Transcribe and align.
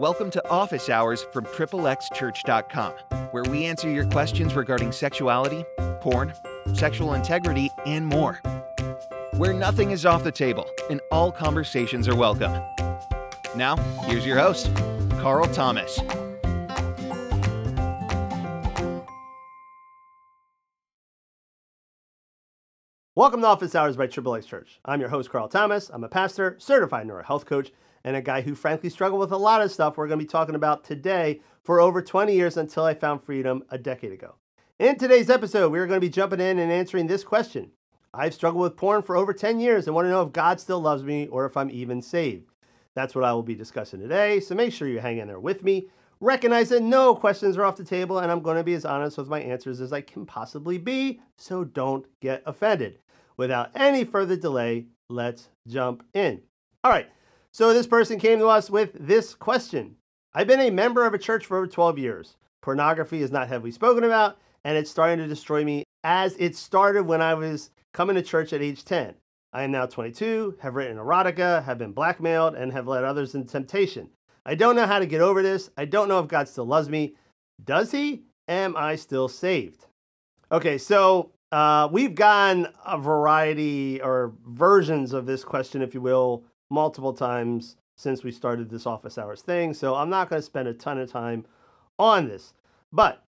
Welcome 0.00 0.28
to 0.32 0.50
Office 0.50 0.90
Hours 0.90 1.22
from 1.32 1.44
XXXChurch.com, 1.44 2.92
where 3.30 3.44
we 3.44 3.64
answer 3.64 3.88
your 3.88 4.04
questions 4.06 4.56
regarding 4.56 4.90
sexuality, 4.90 5.64
porn, 6.00 6.34
sexual 6.74 7.14
integrity, 7.14 7.70
and 7.86 8.04
more. 8.04 8.40
Where 9.34 9.52
nothing 9.52 9.92
is 9.92 10.04
off 10.04 10.24
the 10.24 10.32
table 10.32 10.68
and 10.90 11.00
all 11.12 11.30
conversations 11.30 12.08
are 12.08 12.16
welcome. 12.16 12.60
Now, 13.54 13.76
here's 14.08 14.26
your 14.26 14.36
host, 14.36 14.68
Carl 15.20 15.46
Thomas. 15.46 16.00
Welcome 23.14 23.42
to 23.42 23.46
Office 23.46 23.76
Hours 23.76 23.96
by 23.96 24.08
Triple 24.08 24.34
X 24.34 24.44
Church. 24.46 24.80
I'm 24.84 24.98
your 24.98 25.10
host, 25.10 25.30
Carl 25.30 25.46
Thomas. 25.46 25.88
I'm 25.88 26.02
a 26.02 26.08
pastor, 26.08 26.56
certified 26.58 27.06
neurohealth 27.06 27.46
coach, 27.46 27.70
and 28.04 28.16
a 28.16 28.22
guy 28.22 28.42
who 28.42 28.54
frankly 28.54 28.90
struggled 28.90 29.20
with 29.20 29.32
a 29.32 29.36
lot 29.36 29.62
of 29.62 29.72
stuff 29.72 29.96
we're 29.96 30.06
going 30.06 30.18
to 30.18 30.24
be 30.24 30.28
talking 30.28 30.54
about 30.54 30.84
today 30.84 31.40
for 31.62 31.80
over 31.80 32.02
20 32.02 32.34
years 32.34 32.56
until 32.56 32.84
I 32.84 32.94
found 32.94 33.24
freedom 33.24 33.64
a 33.70 33.78
decade 33.78 34.12
ago. 34.12 34.34
In 34.78 34.98
today's 34.98 35.30
episode, 35.30 35.72
we're 35.72 35.86
going 35.86 36.00
to 36.00 36.06
be 36.06 36.10
jumping 36.10 36.40
in 36.40 36.58
and 36.58 36.70
answering 36.70 37.06
this 37.06 37.24
question. 37.24 37.70
I've 38.12 38.34
struggled 38.34 38.62
with 38.62 38.76
porn 38.76 39.02
for 39.02 39.16
over 39.16 39.32
10 39.32 39.58
years 39.58 39.86
and 39.86 39.94
want 39.94 40.06
to 40.06 40.10
know 40.10 40.22
if 40.22 40.32
God 40.32 40.60
still 40.60 40.80
loves 40.80 41.02
me 41.02 41.26
or 41.28 41.46
if 41.46 41.56
I'm 41.56 41.70
even 41.70 42.02
saved. 42.02 42.50
That's 42.94 43.14
what 43.14 43.24
I 43.24 43.32
will 43.32 43.42
be 43.42 43.56
discussing 43.56 44.00
today, 44.00 44.38
so 44.38 44.54
make 44.54 44.72
sure 44.72 44.86
you 44.86 45.00
hang 45.00 45.18
in 45.18 45.26
there 45.26 45.40
with 45.40 45.64
me. 45.64 45.88
Recognize 46.20 46.68
that 46.68 46.82
no 46.82 47.14
questions 47.14 47.56
are 47.56 47.64
off 47.64 47.76
the 47.76 47.84
table, 47.84 48.20
and 48.20 48.30
I'm 48.30 48.40
going 48.40 48.56
to 48.56 48.62
be 48.62 48.74
as 48.74 48.84
honest 48.84 49.18
with 49.18 49.28
my 49.28 49.40
answers 49.40 49.80
as 49.80 49.92
I 49.92 50.00
can 50.00 50.24
possibly 50.24 50.78
be, 50.78 51.20
so 51.36 51.64
don't 51.64 52.06
get 52.20 52.42
offended. 52.46 52.98
Without 53.36 53.70
any 53.74 54.04
further 54.04 54.36
delay, 54.36 54.86
let's 55.08 55.48
jump 55.66 56.04
in. 56.14 56.42
All 56.84 56.92
right, 56.92 57.08
so 57.54 57.72
this 57.72 57.86
person 57.86 58.18
came 58.18 58.40
to 58.40 58.48
us 58.48 58.68
with 58.68 58.90
this 58.94 59.32
question 59.32 59.94
I've 60.34 60.48
been 60.48 60.58
a 60.58 60.70
member 60.70 61.06
of 61.06 61.14
a 61.14 61.18
church 61.18 61.46
for 61.46 61.56
over 61.56 61.68
12 61.68 61.96
years. 61.96 62.34
Pornography 62.60 63.22
is 63.22 63.30
not 63.30 63.46
heavily 63.46 63.70
spoken 63.70 64.02
about, 64.02 64.36
and 64.64 64.76
it's 64.76 64.90
starting 64.90 65.18
to 65.18 65.28
destroy 65.28 65.62
me 65.62 65.84
as 66.02 66.34
it 66.40 66.56
started 66.56 67.04
when 67.04 67.22
I 67.22 67.34
was 67.34 67.70
coming 67.92 68.16
to 68.16 68.22
church 68.22 68.52
at 68.52 68.60
age 68.60 68.84
10. 68.84 69.14
I 69.52 69.62
am 69.62 69.70
now 69.70 69.86
22, 69.86 70.56
have 70.60 70.74
written 70.74 70.96
erotica, 70.96 71.62
have 71.62 71.78
been 71.78 71.92
blackmailed, 71.92 72.56
and 72.56 72.72
have 72.72 72.88
led 72.88 73.04
others 73.04 73.36
into 73.36 73.52
temptation. 73.52 74.10
I 74.44 74.56
don't 74.56 74.74
know 74.74 74.86
how 74.86 74.98
to 74.98 75.06
get 75.06 75.20
over 75.20 75.40
this. 75.40 75.70
I 75.76 75.84
don't 75.84 76.08
know 76.08 76.18
if 76.18 76.26
God 76.26 76.48
still 76.48 76.66
loves 76.66 76.88
me. 76.88 77.14
Does 77.62 77.92
he? 77.92 78.24
Am 78.48 78.76
I 78.76 78.96
still 78.96 79.28
saved? 79.28 79.86
Okay, 80.50 80.76
so 80.76 81.30
uh, 81.52 81.88
we've 81.92 82.16
gotten 82.16 82.66
a 82.84 82.98
variety 82.98 84.02
or 84.02 84.32
versions 84.44 85.12
of 85.12 85.26
this 85.26 85.44
question, 85.44 85.80
if 85.80 85.94
you 85.94 86.00
will, 86.00 86.42
multiple 86.74 87.12
times 87.12 87.76
since 87.96 88.24
we 88.24 88.32
started 88.32 88.68
this 88.68 88.86
office 88.86 89.16
hours 89.16 89.40
thing. 89.40 89.72
So 89.72 89.94
I'm 89.94 90.10
not 90.10 90.28
going 90.28 90.40
to 90.40 90.46
spend 90.46 90.68
a 90.68 90.74
ton 90.74 90.98
of 90.98 91.10
time 91.10 91.46
on 91.98 92.28
this. 92.28 92.52
But 92.92 93.24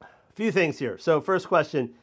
a 0.00 0.06
few 0.34 0.50
things 0.50 0.78
here. 0.78 0.96
So, 0.98 1.20
first 1.20 1.48
question 1.48 1.94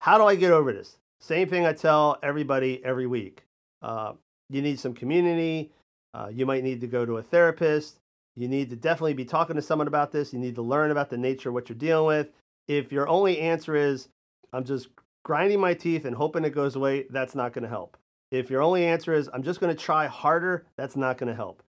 How 0.00 0.18
do 0.18 0.24
I 0.24 0.36
get 0.36 0.52
over 0.52 0.72
this? 0.72 0.98
Same 1.20 1.48
thing 1.48 1.66
I 1.66 1.72
tell 1.72 2.18
everybody 2.22 2.84
every 2.84 3.06
week. 3.06 3.44
Uh, 3.82 4.12
you 4.50 4.62
need 4.62 4.78
some 4.78 4.94
community. 4.94 5.72
Uh, 6.14 6.28
you 6.32 6.46
might 6.46 6.64
need 6.64 6.80
to 6.80 6.86
go 6.86 7.04
to 7.04 7.18
a 7.18 7.22
therapist. 7.22 7.98
You 8.36 8.48
need 8.48 8.70
to 8.70 8.76
definitely 8.76 9.14
be 9.14 9.24
talking 9.24 9.56
to 9.56 9.62
someone 9.62 9.88
about 9.88 10.12
this. 10.12 10.32
You 10.32 10.38
need 10.38 10.54
to 10.54 10.62
learn 10.62 10.90
about 10.90 11.10
the 11.10 11.16
nature 11.16 11.48
of 11.48 11.54
what 11.54 11.68
you're 11.68 11.76
dealing 11.76 12.06
with. 12.06 12.28
If 12.68 12.92
your 12.92 13.08
only 13.08 13.38
answer 13.38 13.74
is, 13.74 14.08
I'm 14.52 14.64
just 14.64 14.88
grinding 15.24 15.60
my 15.60 15.74
teeth 15.74 16.04
and 16.04 16.14
hoping 16.14 16.44
it 16.44 16.50
goes 16.50 16.76
away, 16.76 17.06
that's 17.10 17.34
not 17.34 17.52
going 17.52 17.64
to 17.64 17.68
help. 17.68 17.96
If 18.30 18.50
your 18.50 18.62
only 18.62 18.84
answer 18.84 19.12
is, 19.14 19.28
I'm 19.32 19.42
just 19.42 19.60
going 19.60 19.74
to 19.74 19.80
try 19.80 20.06
harder, 20.06 20.66
that's 20.76 20.96
not 20.96 21.18
going 21.18 21.28
to 21.28 21.34
help. 21.34 21.62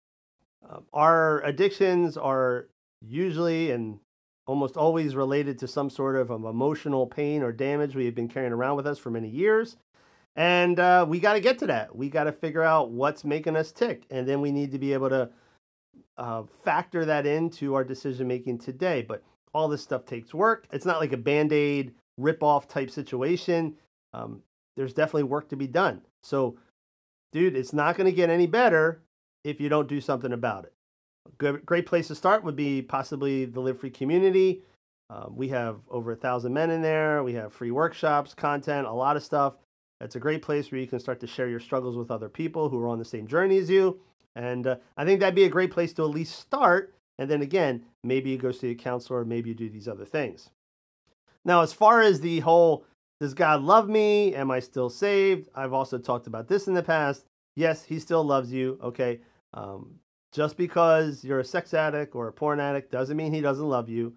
Um, 0.68 0.84
our 0.92 1.42
addictions 1.42 2.16
are 2.16 2.68
usually 3.00 3.70
and 3.70 3.98
almost 4.46 4.76
always 4.76 5.16
related 5.16 5.58
to 5.58 5.68
some 5.68 5.90
sort 5.90 6.16
of 6.16 6.30
emotional 6.30 7.06
pain 7.06 7.42
or 7.42 7.52
damage 7.52 7.94
we 7.94 8.04
have 8.04 8.14
been 8.14 8.28
carrying 8.28 8.52
around 8.52 8.76
with 8.76 8.86
us 8.86 8.98
for 8.98 9.10
many 9.10 9.28
years. 9.28 9.76
And 10.36 10.80
uh, 10.80 11.06
we 11.08 11.20
got 11.20 11.34
to 11.34 11.40
get 11.40 11.58
to 11.60 11.66
that. 11.68 11.94
We 11.94 12.08
got 12.08 12.24
to 12.24 12.32
figure 12.32 12.62
out 12.62 12.90
what's 12.90 13.24
making 13.24 13.56
us 13.56 13.72
tick. 13.72 14.04
And 14.10 14.26
then 14.26 14.40
we 14.40 14.50
need 14.50 14.72
to 14.72 14.78
be 14.78 14.92
able 14.92 15.08
to 15.10 15.30
uh, 16.18 16.42
factor 16.64 17.04
that 17.04 17.26
into 17.26 17.74
our 17.74 17.84
decision 17.84 18.26
making 18.26 18.58
today. 18.58 19.02
But 19.02 19.22
all 19.52 19.68
this 19.68 19.82
stuff 19.82 20.04
takes 20.04 20.34
work. 20.34 20.66
It's 20.72 20.84
not 20.84 21.00
like 21.00 21.12
a 21.12 21.16
band 21.16 21.52
aid 21.52 21.92
rip 22.18 22.42
off 22.42 22.66
type 22.68 22.90
situation. 22.90 23.76
Um, 24.12 24.42
there's 24.76 24.94
definitely 24.94 25.24
work 25.24 25.48
to 25.48 25.56
be 25.56 25.66
done. 25.66 26.02
So, 26.22 26.56
dude, 27.32 27.56
it's 27.56 27.72
not 27.72 27.96
going 27.96 28.06
to 28.06 28.16
get 28.16 28.30
any 28.30 28.46
better 28.46 29.00
if 29.44 29.60
you 29.60 29.68
don't 29.68 29.88
do 29.88 30.00
something 30.00 30.32
about 30.32 30.64
it. 30.64 30.72
A 31.26 31.32
good, 31.38 31.66
great 31.66 31.86
place 31.86 32.08
to 32.08 32.14
start 32.14 32.44
would 32.44 32.56
be 32.56 32.82
possibly 32.82 33.44
the 33.44 33.60
Live 33.60 33.80
Free 33.80 33.90
community. 33.90 34.62
Um, 35.10 35.34
we 35.36 35.48
have 35.48 35.80
over 35.90 36.12
a 36.12 36.16
thousand 36.16 36.52
men 36.54 36.70
in 36.70 36.82
there. 36.82 37.22
We 37.22 37.34
have 37.34 37.52
free 37.52 37.70
workshops, 37.70 38.34
content, 38.34 38.86
a 38.86 38.92
lot 38.92 39.16
of 39.16 39.22
stuff. 39.22 39.54
It's 40.00 40.16
a 40.16 40.20
great 40.20 40.42
place 40.42 40.70
where 40.70 40.80
you 40.80 40.86
can 40.86 41.00
start 41.00 41.20
to 41.20 41.26
share 41.26 41.48
your 41.48 41.60
struggles 41.60 41.96
with 41.96 42.10
other 42.10 42.28
people 42.28 42.68
who 42.68 42.80
are 42.82 42.88
on 42.88 42.98
the 42.98 43.04
same 43.04 43.26
journey 43.26 43.58
as 43.58 43.70
you. 43.70 44.00
And 44.34 44.66
uh, 44.66 44.76
I 44.96 45.04
think 45.04 45.20
that'd 45.20 45.34
be 45.34 45.44
a 45.44 45.48
great 45.48 45.70
place 45.70 45.92
to 45.94 46.02
at 46.02 46.10
least 46.10 46.38
start. 46.38 46.94
And 47.18 47.30
then 47.30 47.42
again, 47.42 47.84
maybe 48.02 48.30
you 48.30 48.38
go 48.38 48.50
see 48.50 48.70
a 48.70 48.74
counselor, 48.74 49.24
maybe 49.24 49.50
you 49.50 49.54
do 49.54 49.70
these 49.70 49.86
other 49.86 50.04
things. 50.04 50.50
Now, 51.44 51.62
as 51.62 51.72
far 51.72 52.00
as 52.00 52.20
the 52.20 52.40
whole, 52.40 52.84
does 53.24 53.32
God 53.32 53.62
love 53.62 53.88
me? 53.88 54.34
Am 54.34 54.50
I 54.50 54.60
still 54.60 54.90
saved? 54.90 55.48
I've 55.54 55.72
also 55.72 55.96
talked 55.96 56.26
about 56.26 56.46
this 56.46 56.68
in 56.68 56.74
the 56.74 56.82
past. 56.82 57.24
Yes, 57.56 57.82
He 57.82 57.98
still 57.98 58.22
loves 58.22 58.52
you. 58.52 58.78
Okay. 58.82 59.20
Um, 59.54 59.94
just 60.30 60.58
because 60.58 61.24
you're 61.24 61.38
a 61.38 61.44
sex 61.44 61.72
addict 61.72 62.14
or 62.14 62.28
a 62.28 62.34
porn 62.34 62.60
addict 62.60 62.92
doesn't 62.92 63.16
mean 63.16 63.32
He 63.32 63.40
doesn't 63.40 63.66
love 63.66 63.88
you. 63.88 64.12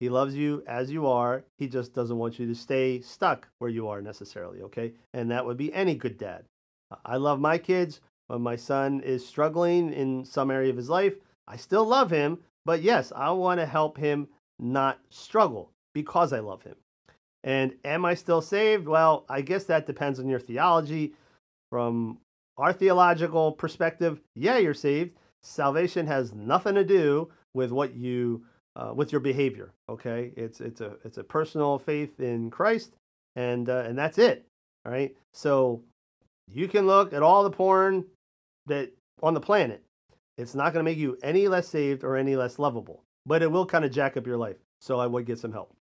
He 0.00 0.08
loves 0.08 0.34
you 0.34 0.64
as 0.66 0.90
you 0.90 1.06
are. 1.06 1.44
He 1.58 1.66
just 1.66 1.92
doesn't 1.92 2.16
want 2.16 2.38
you 2.38 2.46
to 2.46 2.54
stay 2.54 3.02
stuck 3.02 3.46
where 3.58 3.68
you 3.68 3.88
are 3.88 4.00
necessarily. 4.00 4.62
Okay. 4.62 4.94
And 5.12 5.30
that 5.30 5.44
would 5.44 5.58
be 5.58 5.70
any 5.74 5.94
good 5.94 6.16
dad. 6.16 6.46
I 7.04 7.18
love 7.18 7.38
my 7.38 7.58
kids. 7.58 8.00
When 8.28 8.40
my 8.40 8.56
son 8.56 9.00
is 9.00 9.26
struggling 9.26 9.92
in 9.92 10.24
some 10.24 10.50
area 10.50 10.70
of 10.70 10.78
his 10.78 10.88
life, 10.88 11.16
I 11.46 11.58
still 11.58 11.84
love 11.84 12.10
him. 12.10 12.38
But 12.64 12.80
yes, 12.80 13.12
I 13.14 13.32
want 13.32 13.60
to 13.60 13.66
help 13.66 13.98
him 13.98 14.28
not 14.58 14.98
struggle 15.10 15.72
because 15.92 16.32
I 16.32 16.40
love 16.40 16.62
him. 16.62 16.76
And 17.44 17.74
am 17.84 18.04
I 18.04 18.14
still 18.14 18.42
saved? 18.42 18.86
Well, 18.88 19.24
I 19.28 19.40
guess 19.40 19.64
that 19.64 19.86
depends 19.86 20.18
on 20.18 20.28
your 20.28 20.40
theology. 20.40 21.14
From 21.70 22.18
our 22.56 22.72
theological 22.72 23.52
perspective, 23.52 24.20
yeah, 24.34 24.58
you're 24.58 24.74
saved. 24.74 25.12
Salvation 25.42 26.06
has 26.06 26.34
nothing 26.34 26.74
to 26.74 26.84
do 26.84 27.30
with 27.54 27.70
what 27.70 27.94
you 27.94 28.44
uh, 28.76 28.92
with 28.94 29.12
your 29.12 29.20
behavior. 29.20 29.72
Okay, 29.88 30.32
it's 30.36 30.60
it's 30.60 30.80
a 30.80 30.96
it's 31.04 31.18
a 31.18 31.24
personal 31.24 31.78
faith 31.78 32.20
in 32.20 32.50
Christ, 32.50 32.94
and 33.34 33.68
uh, 33.68 33.84
and 33.86 33.98
that's 33.98 34.18
it. 34.18 34.46
All 34.84 34.92
right. 34.92 35.14
So 35.34 35.82
you 36.48 36.68
can 36.68 36.86
look 36.86 37.12
at 37.12 37.22
all 37.22 37.42
the 37.42 37.50
porn 37.50 38.04
that 38.66 38.92
on 39.22 39.34
the 39.34 39.40
planet. 39.40 39.82
It's 40.38 40.54
not 40.54 40.72
going 40.72 40.84
to 40.84 40.90
make 40.90 40.98
you 40.98 41.16
any 41.22 41.48
less 41.48 41.68
saved 41.68 42.04
or 42.04 42.16
any 42.16 42.36
less 42.36 42.58
lovable, 42.58 43.02
but 43.24 43.42
it 43.42 43.50
will 43.50 43.66
kind 43.66 43.84
of 43.84 43.90
jack 43.90 44.16
up 44.16 44.26
your 44.26 44.36
life. 44.36 44.56
So 44.80 45.00
I 45.00 45.06
would 45.06 45.24
get 45.24 45.38
some 45.38 45.52
help. 45.52 45.74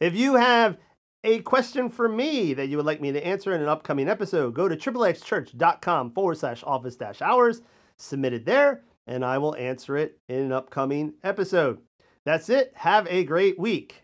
If 0.00 0.16
you 0.16 0.34
have 0.34 0.76
a 1.24 1.40
question 1.40 1.88
for 1.88 2.08
me 2.08 2.54
that 2.54 2.68
you 2.68 2.76
would 2.76 2.86
like 2.86 3.00
me 3.00 3.12
to 3.12 3.26
answer 3.26 3.52
in 3.52 3.60
an 3.60 3.68
upcoming 3.68 4.08
episode, 4.08 4.54
go 4.54 4.68
to 4.68 4.76
xxxchurch.com 4.76 6.12
forward 6.12 6.38
slash 6.38 6.62
office 6.64 6.96
dash 6.96 7.22
hours, 7.22 7.62
submit 7.96 8.32
it 8.32 8.44
there, 8.44 8.82
and 9.06 9.24
I 9.24 9.38
will 9.38 9.54
answer 9.56 9.96
it 9.96 10.18
in 10.28 10.38
an 10.38 10.52
upcoming 10.52 11.14
episode. 11.22 11.78
That's 12.24 12.48
it. 12.48 12.72
Have 12.76 13.06
a 13.08 13.24
great 13.24 13.58
week. 13.58 14.02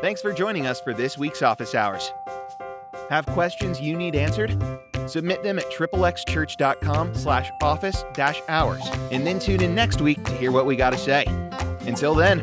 Thanks 0.00 0.20
for 0.20 0.32
joining 0.32 0.66
us 0.66 0.80
for 0.80 0.92
this 0.92 1.16
week's 1.16 1.42
Office 1.42 1.74
Hours. 1.74 2.12
Have 3.08 3.24
questions 3.26 3.80
you 3.80 3.96
need 3.96 4.14
answered? 4.14 4.50
Submit 5.06 5.42
them 5.42 5.58
at 5.58 5.66
xxxchurch.com 5.66 7.14
slash 7.14 7.50
office 7.62 8.04
dash 8.12 8.42
hours, 8.48 8.82
and 9.10 9.26
then 9.26 9.38
tune 9.38 9.62
in 9.62 9.74
next 9.74 10.00
week 10.00 10.22
to 10.24 10.32
hear 10.32 10.52
what 10.52 10.66
we 10.66 10.76
got 10.76 10.90
to 10.90 10.98
say. 10.98 11.24
Until 11.86 12.14
then, 12.14 12.40